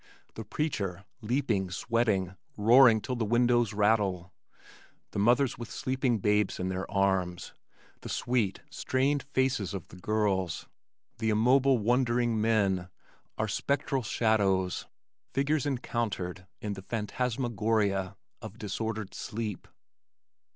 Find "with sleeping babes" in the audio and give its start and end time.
5.59-6.59